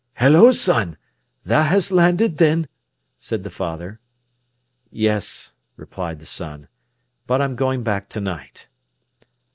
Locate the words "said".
3.19-3.43